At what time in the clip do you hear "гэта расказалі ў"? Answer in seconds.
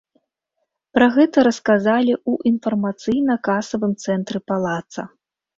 1.17-2.53